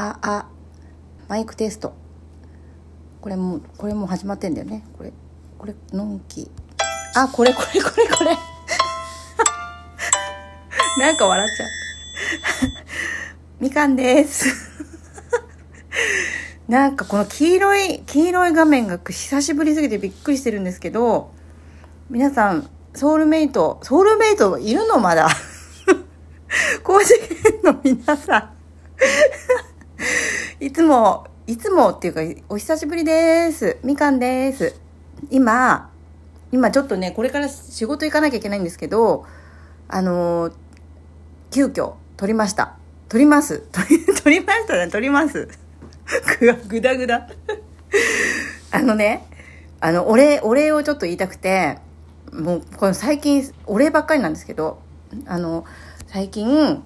[0.00, 0.46] ああ
[1.26, 1.92] マイクテスト。
[3.20, 4.84] これもこれも始まってんだよね。
[4.96, 5.12] これ
[5.58, 6.48] これのんき。
[7.16, 8.36] あこれこれこれこれ。
[11.04, 11.68] なんか笑っちゃう。
[13.58, 14.54] みかんです。
[16.68, 21.32] なんかこの黄色い黄色い画面が久しぶりすぎてびっくりしてるんですけど
[22.08, 25.28] 皆さんソウルメイトソウルメイトいるのまだ。
[26.84, 28.58] 高次元の皆さん。
[30.60, 33.78] いつも、いつもっていうか、お久しぶりです。
[33.84, 34.74] みかんです。
[35.30, 35.92] 今、
[36.50, 39.24] 今ちょっとね、これから仕事行かなきゃいけないんですけど、
[39.86, 40.52] あのー
[41.52, 42.76] 急遽、撮りました。
[43.08, 43.60] 撮ります。
[43.70, 45.48] 撮り、撮りましたね、撮ります。
[46.40, 47.28] ぐ だぐだぐだ。
[48.72, 49.24] あのね、
[49.78, 51.78] あの、お礼、お礼をちょっと言いたくて、
[52.32, 54.80] もう、この最近、お礼ばっかりなんですけど、
[55.26, 55.64] あの、
[56.08, 56.82] 最近、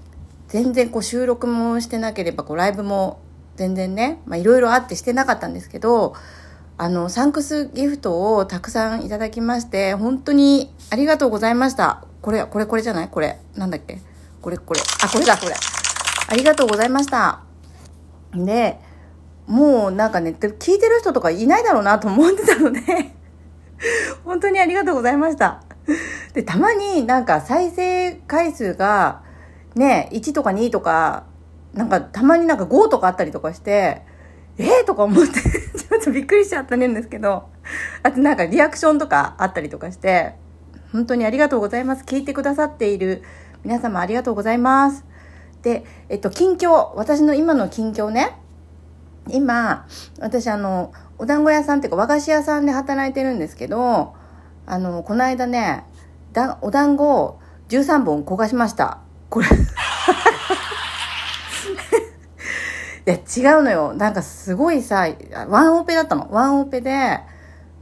[0.49, 3.22] 全然こう収録もしてなければ、こうライブも
[3.57, 6.15] 全然ね、いろいろあってしてなかったんですけど、
[6.79, 12.05] あの、サンクスギフトをたくさんいただきまして、本当にありがとうございました。
[12.23, 13.09] これ、これ、これじゃない？
[13.09, 13.39] これ。
[13.57, 13.99] なんだっけ？
[14.41, 14.81] これ、これ。
[15.05, 15.55] あ、これだ、これ。
[16.29, 17.41] ありがとうございました。
[18.35, 18.79] で、
[19.47, 22.81] もうなんかね、聞いてる人とかいないだろうなと思ってたので、
[24.25, 25.63] 本当にありがとうございました。
[26.33, 29.23] で、たまになんか再生回数が
[29.75, 31.25] ね、1とか2とか、
[31.75, 34.03] なんかたまになんか5とかあったりとかして、
[34.59, 37.49] えー、とか思って、 ちょっとびっくりしちゃったねんですけど、
[38.03, 40.35] あとなんかリアクションとかあったりとかして、
[40.93, 42.05] 本当にありがとうございます。
[42.05, 43.23] 聞いてくださっている
[43.65, 45.05] 皆様ありがとうございます。
[45.63, 48.37] で、えっと、近況、私の今の近況ね、
[49.29, 49.87] 今、
[50.19, 54.15] 私あの、お団子屋さんっていうか和菓子屋さんで働いてるんですけど、
[54.67, 55.85] あの、この間ね、
[56.33, 58.99] だお団子を13本焦がしました。
[59.31, 59.47] これ。
[59.47, 59.51] い
[63.05, 63.95] や、違うのよ。
[63.95, 65.09] なんかすごいさ、
[65.49, 66.29] ワンオペだったの。
[66.31, 67.21] ワンオペで、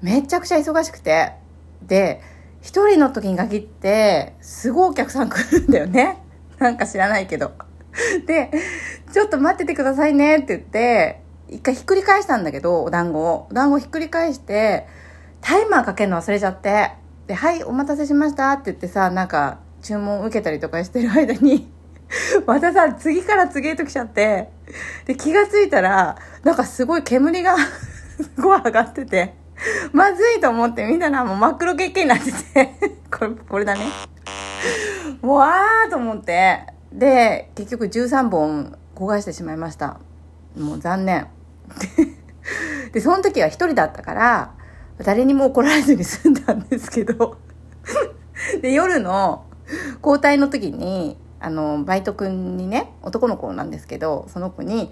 [0.02, 1.32] めちゃくちゃ忙しくて。
[1.82, 2.20] で、
[2.60, 6.18] 一人の時に限って、すごいお客さん来るんだよね。
[6.58, 7.52] なんか知らないけど。
[8.26, 8.50] で、
[9.12, 13.48] ちょっと待っててくださいねって言って、一回ひっくり返したんだけど、お団子を。
[13.50, 14.86] お団子ひっくり返して、
[15.40, 16.92] タイマーかけるの忘れちゃって。
[17.26, 21.70] で、はい、お待たせしましたって言ってさ、なんか、注文受けたりとかしてる間に、
[22.46, 24.50] またさ、次から次へと来ちゃって、
[25.06, 27.56] で、気がついたら、なんかすごい煙が
[28.36, 29.34] すごい上がってて、
[29.92, 32.74] まずいと思って見たらもう真っ黒血形になってて、
[33.10, 33.86] これ、これだね。
[35.22, 40.00] もう、あーと思って、で、結局13本焦がしてしまいました。
[40.56, 41.28] もう残念。
[42.92, 44.50] で、その時は一人だったから、
[44.98, 47.38] 誰にも怒られずに済んだんですけど、
[48.60, 49.44] で、夜の
[50.02, 54.90] 交代の時に、あの、バイト君にね、男の子なんですけど、その子に、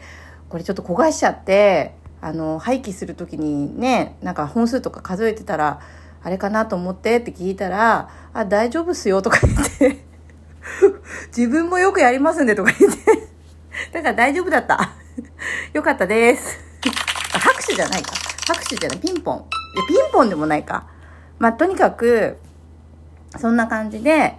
[0.49, 5.81] これちょっと焦がしちゃって、あの、廃棄する時にね、なんか本数とか数えてたら、
[6.23, 10.05] あれかなと思ってって聞いたら、あ、大丈夫っすよとか言って、
[11.37, 13.29] 自分もよくやりますんでとか言って、
[13.93, 14.93] だから大丈夫だった。
[15.73, 16.59] よかったです。
[17.33, 18.13] 拍手じゃないか。
[18.47, 18.99] 拍手じゃない。
[18.99, 19.37] ピンポン。
[19.37, 20.87] いや、ピンポンでもないか。
[21.39, 22.39] まあ、とにかく、
[23.37, 24.35] そんな感じで、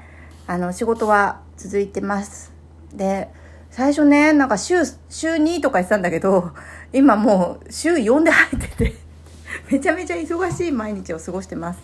[0.47, 2.53] あの、仕事は続いてます。
[2.93, 3.29] で、
[3.69, 4.75] 最初ね、なんか週、
[5.09, 6.51] 週2とか言ってたんだけど、
[6.93, 8.95] 今もう週4で入ってて、
[9.69, 11.81] めちゃめちゃ忙しい毎日を過ごしてます。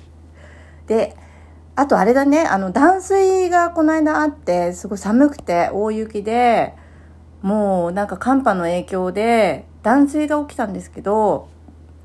[0.87, 1.17] で、
[1.75, 6.73] あとあれだね、あの、断水がこの間あって、すごい寒くて大雪で、
[7.41, 11.49] もうなんか寒波の影響で断水が起きたんですけど、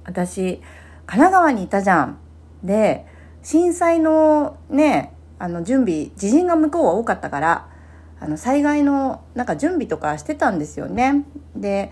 [0.04, 0.60] 私、
[1.06, 2.18] 神奈川にいたじゃん。
[2.64, 3.06] で、
[3.44, 7.66] 震災のね、あの準備、地震が向こうは多かったから、
[8.20, 11.24] あの災害のなんか準備とかしてたんですよね。
[11.56, 11.90] で、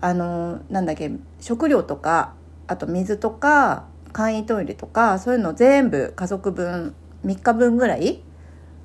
[0.00, 1.10] あの、なんだっけ、
[1.40, 2.34] 食料とか、
[2.68, 6.94] あと水とか、簡易トイレとか、そういうの全部家族分、
[7.26, 8.22] 3日分ぐらい、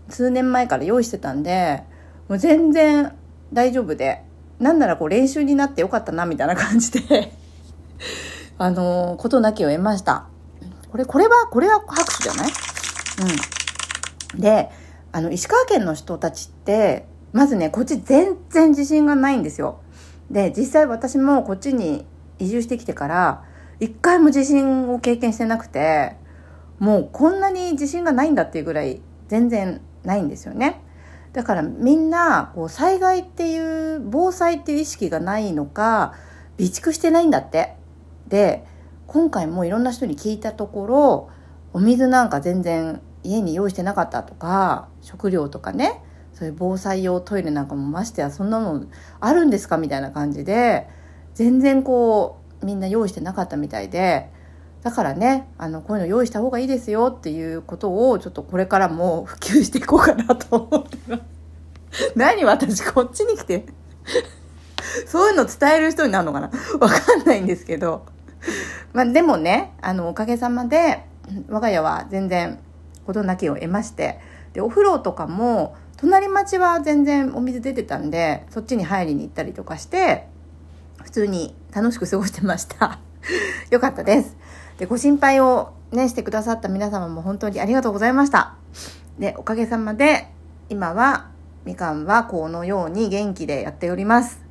[0.09, 1.83] 数年前から用意してたんで、
[2.27, 3.13] もう全然
[3.53, 4.23] 大丈夫で、
[4.59, 7.31] なんならこう練習になってよかったな、みたいな感じで、
[8.57, 10.25] あの、ことなきを得ました。
[10.91, 12.47] これ、これは、これは拍手じゃない？
[12.47, 13.58] うん。
[14.35, 14.69] で、
[15.11, 19.79] あの、石川県の人たちって、まずね、こっち全然自信がないんですよ。
[20.31, 22.05] で、実際私もこっちに
[22.37, 23.43] 移住してきてから、
[23.79, 26.15] 一回も地震を経験してなくて、
[26.79, 30.81] もうこんなに自信がないんだっていうぐらい全然ないんですよね。
[31.33, 36.13] だからみんな、こう災害っていう、防災っていう意識がないのか、
[36.57, 37.75] 備蓄してないんだって。
[38.27, 38.65] で、
[39.07, 41.29] 今回もいろんな人に聞いたところ、
[41.73, 48.85] お水なんか全然家に用意してなかったとか、食料とかね、そういう防災用トイレなんかもましてやそんなの
[49.19, 50.87] あるんですかみたいな感じで
[51.33, 54.29] 全然こうみんな用意してなかったみたいで
[54.81, 61.17] だからねあのこういうの用意した方がいいですよっていうことをちょっとこれからも普及していこうかなと思ってま
[61.91, 62.13] す。
[62.15, 63.65] 何私こっちに来て？
[65.07, 66.51] そういうの伝える人になるのかな？
[66.79, 68.05] わかんないんですけど。
[68.93, 71.03] まあでもねあのおかげさまで
[71.49, 72.59] 我が家は全然
[73.13, 74.19] 事なきを得まして
[74.53, 80.27] でお風呂とかも隣町は全然お水出てたんでそっちに入りに行ったりとかして
[81.03, 82.99] 普通に楽しく過ごしてました。
[83.69, 84.37] よかったです。
[84.77, 88.55] でご心配をねしてくださった皆様も本当にありがとうございました。
[89.17, 90.27] でおかげさまで
[90.69, 91.27] 今は
[91.65, 94.41] みかんはこのように元気でやっております。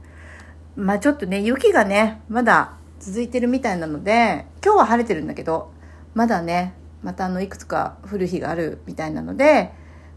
[0.77, 5.71] まあちょっとね雪がねまだ続いてるみたいなので今日は晴れてるんだけど
[6.15, 9.73] まだねまたあのいくつか降る日があるみたいなので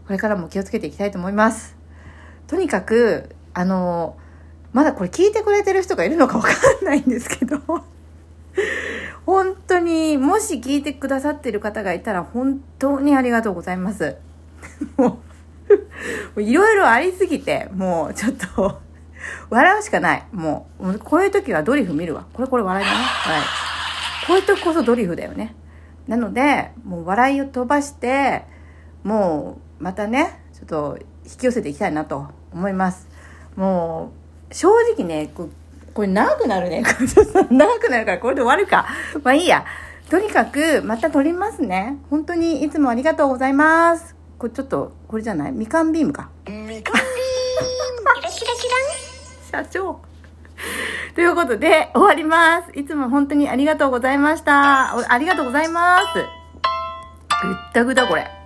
[0.06, 1.76] これからも気をつけていきたいと思います。
[2.46, 4.16] とにかくあの
[4.72, 6.50] まだこれ聞いてくれてる人がいるのかわか
[6.82, 7.58] んないんですけど
[9.26, 14.16] 本当にもし聞いてくださってる方がいたら本当にありがとうございます。
[14.96, 15.20] も
[16.36, 18.80] ういろいろありすぎてもうちょっと
[19.50, 20.24] 笑うしかない。
[20.32, 22.26] もうこういう時はドリフ見るわ。
[22.32, 22.98] これこれ笑いだね。
[23.26, 23.44] 笑い。
[24.26, 25.54] こういう時こそドリフだよね。
[26.06, 28.44] なのでもう笑いを飛ばして
[29.04, 33.08] もうまたねちょっと引き寄せていきたいなと思います。
[33.56, 34.12] も
[34.50, 35.48] う正直ねこ
[35.94, 36.82] これ長くなるね。
[37.50, 38.86] 長くなるからこれで終わるか。
[39.22, 39.64] まあいいや。
[40.10, 41.96] とにかくまた撮りますね。
[42.10, 44.14] 本当にいつもありがとうございます。
[44.38, 45.52] これちょっとこれじゃない？
[45.52, 46.28] みかんビームか。
[46.46, 46.82] みかんビーム。
[48.20, 48.66] キラキラキ
[49.50, 50.00] 社長
[51.14, 52.70] ということで、終わります。
[52.78, 54.96] いつも本当にありがとうございました。
[54.96, 56.04] ありがとうございます。
[56.14, 58.41] ぐったぐだ、これ。